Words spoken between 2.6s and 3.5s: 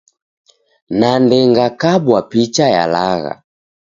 ya lagha.